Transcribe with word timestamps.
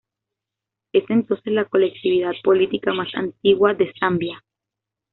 Es 0.93 1.03
entonces 1.09 1.53
la 1.53 1.65
colectividad 1.65 2.31
política 2.43 2.91
más 2.91 3.13
antigua 3.13 3.75
de 3.75 3.93
Zambia. 3.99 4.43